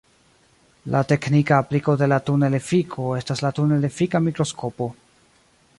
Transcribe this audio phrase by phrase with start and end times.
[0.95, 4.91] La teknika apliko de la tunel-efiko estas la tunel-efika mikroskopo.